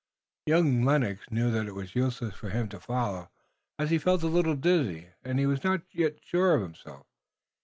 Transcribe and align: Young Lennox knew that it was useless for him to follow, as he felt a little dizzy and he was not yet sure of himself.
Young 0.47 0.83
Lennox 0.83 1.29
knew 1.29 1.51
that 1.51 1.67
it 1.67 1.75
was 1.75 1.93
useless 1.93 2.33
for 2.33 2.49
him 2.49 2.67
to 2.69 2.79
follow, 2.79 3.29
as 3.77 3.91
he 3.91 3.99
felt 3.99 4.23
a 4.23 4.27
little 4.27 4.55
dizzy 4.55 5.09
and 5.23 5.37
he 5.37 5.45
was 5.45 5.63
not 5.63 5.83
yet 5.91 6.17
sure 6.25 6.55
of 6.55 6.63
himself. 6.63 7.05